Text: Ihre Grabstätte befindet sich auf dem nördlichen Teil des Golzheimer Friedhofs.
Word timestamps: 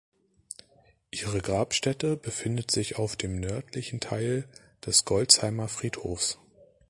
Ihre 1.11 1.41
Grabstätte 1.41 2.17
befindet 2.17 2.71
sich 2.71 2.95
auf 2.95 3.15
dem 3.15 3.39
nördlichen 3.39 3.99
Teil 3.99 4.49
des 4.83 5.05
Golzheimer 5.05 5.67
Friedhofs. 5.67 6.39